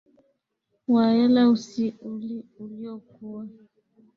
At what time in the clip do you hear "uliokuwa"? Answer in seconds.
2.59-3.47